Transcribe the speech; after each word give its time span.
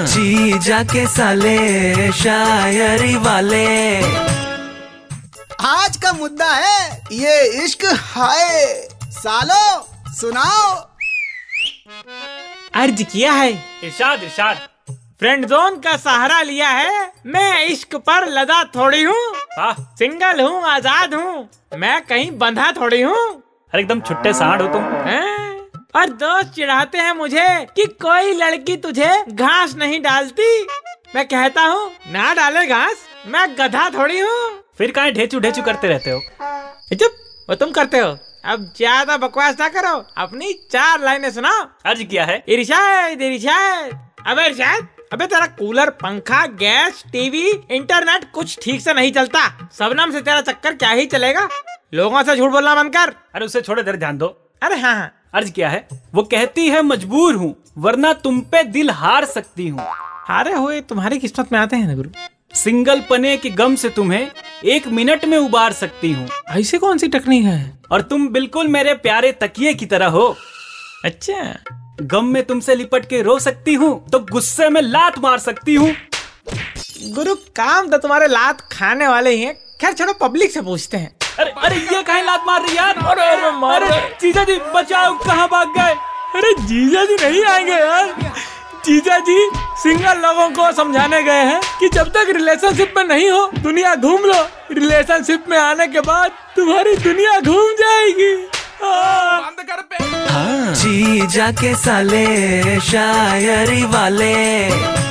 जी 0.00 0.58
जाके 0.58 1.06
साले 1.06 2.12
शायरी 2.12 3.14
वाले। 3.16 3.66
आज 5.62 5.96
का 5.96 6.12
मुद्दा 6.12 6.46
है 6.46 7.00
ये 7.12 7.64
इश्क 7.64 7.84
हाय। 7.84 8.64
सालो 9.12 10.12
सुनाओ। 10.12 10.70
अर्ज़ 12.74 13.02
किया 13.02 13.32
है। 13.32 13.50
इरशाद 13.84 14.22
इरशाद। 14.22 14.68
फ्रेंड 15.20 15.46
जोन 15.46 15.76
का 15.80 15.96
सहारा 15.96 16.40
लिया 16.42 16.68
है। 16.68 17.12
मैं 17.26 17.66
इश्क 17.66 17.96
पर 17.96 18.28
लदा 18.30 18.62
थोड़ी 18.76 19.02
हूँ। 19.02 19.34
सिंगल 19.98 20.40
हूँ 20.40 20.62
आज़ाद 20.64 21.14
हूँ। 21.14 21.48
मैं 21.76 22.00
कहीं 22.02 22.30
बंधा 22.38 22.70
थोड़ी 22.72 23.00
हूँ। 23.02 23.42
अरे 23.72 23.82
एकदम 23.82 24.00
छुट्टे 24.00 24.32
साढ़ 24.32 24.62
हो 24.62 24.68
तुम। 24.68 24.82
हैं? 24.82 25.49
और 25.94 26.10
दोस्त 26.14 26.52
चिढ़ाते 26.54 26.98
हैं 26.98 27.12
मुझे 27.12 27.46
कि 27.76 27.84
कोई 28.02 28.32
लड़की 28.34 28.76
तुझे 28.78 29.10
घास 29.28 29.74
नहीं 29.76 30.00
डालती। 30.02 30.66
मैं 31.14 31.26
कहता 31.28 31.62
हूँ 31.62 31.90
ना 32.12 32.32
डाले 32.34 32.64
घास 32.66 33.06
मैं 33.26 33.46
गधा 33.58 33.88
थोड़ी 33.90 34.18
हूँ। 34.18 34.50
फिर 34.78 34.90
काहे 34.90 35.12
ढेचू 35.12 35.40
ढेचू 35.40 35.62
करते 35.62 35.88
रहते 35.88 36.10
हो? 36.10 36.20
चुप 36.92 37.16
वो 37.48 37.54
तुम 37.54 37.70
करते 37.72 37.98
हो। 37.98 38.16
अब 38.44 38.72
ज़्यादा 38.76 39.16
बकवास 39.16 39.58
ना 39.60 39.68
करो 39.68 39.96
अपनी 40.18 40.52
चार 40.72 41.00
लाइनें 41.04 41.30
सुनाओ। 41.30 41.64
अर्ज़ 41.86 42.02
किया 42.02 42.24
है। 42.24 42.42
इरशाद 42.48 43.22
इरशाद 43.22 43.98
अबे 44.26 44.46
इरशाद 44.46 44.88
अबे 45.12 45.26
तेरा 45.26 45.46
कूलर 45.58 45.90
पंखा 46.00 46.44
गैस 46.58 47.02
टीवी 47.12 47.46
इंटरनेट 47.70 48.30
कुछ 48.32 48.58
ठीक 48.62 48.80
से 48.80 48.94
नहीं 48.94 49.12
चलता। 49.12 49.46
सबनम 49.78 50.12
से 50.12 50.20
तेरा 50.20 50.40
चक्कर 50.42 50.74
क्या 50.74 50.90
ही 50.90 51.06
चलेगा? 51.06 51.48
लोगों 51.94 52.22
से 52.22 52.36
झूठ 52.36 52.50
बोलना 52.50 52.74
बंद 52.74 52.92
कर। 52.96 53.14
अरे 53.34 53.44
उसे 53.44 53.60
छोड़े 53.60 53.82
देर 53.82 53.96
ध्यान 53.96 54.18
दो। 54.18 54.28
अरे 54.62 54.76
हाँ 54.76 54.94
हाँ। 54.94 55.12
अर्ज़ 55.34 55.50
क्या 55.52 55.68
है? 55.68 55.86
वो 56.14 56.22
कहती 56.22 56.66
है 56.68 56.82
मजबूर 56.82 57.34
हूँ 57.34 57.54
वरना 57.78 58.12
तुम 58.14 58.40
पे 58.52 58.62
दिल 58.64 58.90
हार 58.90 59.24
सकती 59.24 59.68
हूँ। 59.68 59.80
हारे 60.28 60.52
हुए 60.52 60.80
तुम्हारी 60.80 61.18
किस्मत 61.18 61.52
में 61.52 61.58
आते 61.58 61.76
हैं 61.76 61.86
ना 61.86 61.94
गुरु। 61.94 62.10
सिंगल 62.54 63.00
पने 63.00 63.36
के 63.36 63.50
गम 63.50 63.74
से 63.74 63.88
तुम्हें 63.88 64.30
एक 64.64 64.88
मिनट 64.88 65.24
में 65.24 65.36
उबार 65.38 65.72
सकती 65.72 66.12
हूँ। 66.12 66.28
ऐसी 66.50 66.78
कौन 66.78 66.98
सी 66.98 67.08
टेक्निक 67.08 67.44
है? 67.44 67.78
और 67.92 68.02
तुम 68.02 68.28
बिल्कुल 68.28 68.68
मेरे 68.68 68.94
प्यारे 68.96 69.32
तकिए 69.32 69.74
की 69.74 69.86
तरह 69.86 70.06
हो। 70.08 70.26
अच्छा। 71.04 71.54
गम 72.02 72.24
में 72.24 72.42
तुमसे 72.42 72.74
लिपट 72.74 73.04
के 73.04 73.22
रो 73.22 73.38
सकती 73.38 73.74
हूँ 73.74 74.08
तो 74.10 74.18
गुस्से 74.32 74.68
में 74.68 74.80
लात 74.82 75.18
मार 75.18 75.38
सकती 75.38 75.74
हूँ। 75.74 75.94
गुरु 77.14 77.34
काम 77.56 77.88
तो 77.90 77.98
तुम्हारे 77.98 78.26
लात 78.26 78.60
खाने 78.72 79.08
वाले 79.08 79.30
ही 79.30 79.42
हैं। 79.42 79.54
खैर 79.80 79.92
छोड़ो 79.92 80.12
पब्लिक 80.20 80.50
से 80.50 80.60
पूछते 80.62 80.96
हैं। 80.96 81.14
अरे 81.38 81.50
अरे 81.58 81.76
ये 81.76 82.02
कहीं 82.02 82.22
लात 82.22 82.42
मार 82.46 82.62
रही 82.62 82.76
यार? 82.76 82.96
अरे, 82.96 83.29
मार 83.60 83.82
अरे 83.82 84.00
जीजा 84.20 84.44
जी 84.44 84.58
बचाओ 84.74 85.12
कहाँ 85.26 85.46
भाग 85.52 85.68
गए? 85.78 85.94
अरे 86.38 86.52
जीजा 86.66 87.04
जी 87.04 87.14
नहीं 87.22 87.42
आएँगे 87.44 87.72
यार। 87.72 88.12
जीजा 88.86 89.18
जी 89.28 89.38
सिंगल 89.82 90.18
लोगों 90.20 90.48
को 90.58 90.70
समझाने 90.76 91.22
गए 91.22 91.42
हैं 91.50 91.60
कि 91.80 91.88
जब 91.94 92.08
तक 92.16 92.30
रिलेशनशिप 92.36 92.94
में 92.96 93.04
नहीं 93.04 93.30
हो 93.30 93.50
दुनिया 93.62 93.94
घूम 93.96 94.24
लो। 94.26 94.40
रिलेशनशिप 94.72 95.44
में 95.50 95.58
आने 95.58 95.86
के 95.96 96.00
बाद 96.08 96.30
तुम्हारी 96.56 96.96
दुनिया 96.96 97.38
घूम 97.40 97.72
जाएगी। 97.80 98.32
हाँ। 98.82 100.74
जी 100.82 101.26
जाके 101.36 101.74
साले 101.76 102.80
शायरी 102.90 103.82
वाले। 103.94 105.09